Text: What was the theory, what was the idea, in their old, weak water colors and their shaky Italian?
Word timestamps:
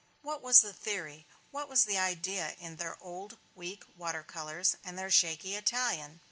What 0.23 0.41
was 0.41 0.61
the 0.61 0.73
theory, 0.73 1.27
what 1.51 1.69
was 1.69 1.85
the 1.85 1.99
idea, 1.99 2.55
in 2.59 2.77
their 2.77 2.97
old, 2.99 3.37
weak 3.53 3.83
water 3.95 4.23
colors 4.23 4.75
and 4.83 4.97
their 4.97 5.11
shaky 5.11 5.53
Italian? 5.55 6.19